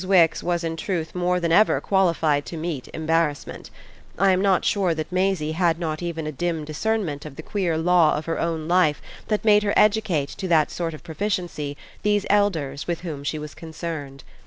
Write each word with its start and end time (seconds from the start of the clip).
Wix 0.03 0.41
was 0.41 0.63
in 0.63 0.77
truth 0.77 1.13
more 1.13 1.39
than 1.39 1.51
ever 1.51 1.79
qualified 1.79 2.43
to 2.47 2.57
meet 2.57 2.87
embarrassment; 2.91 3.69
I 4.17 4.31
am 4.31 4.41
not 4.41 4.65
sure 4.65 4.95
that 4.95 5.11
Maisie 5.11 5.51
had 5.51 5.77
not 5.77 6.01
even 6.01 6.25
a 6.25 6.31
dim 6.31 6.65
discernment 6.65 7.23
of 7.23 7.35
the 7.35 7.43
queer 7.43 7.77
law 7.77 8.15
of 8.17 8.25
her 8.25 8.39
own 8.39 8.67
life 8.67 8.99
that 9.27 9.45
made 9.45 9.61
her 9.61 9.75
educate 9.75 10.29
to 10.29 10.47
that 10.47 10.71
sort 10.71 10.95
of 10.95 11.03
proficiency 11.03 11.77
those 12.01 12.25
elders 12.31 12.87
with 12.87 13.01
whom 13.01 13.23
she 13.23 13.37
was 13.37 13.53
concerned. 13.53 14.23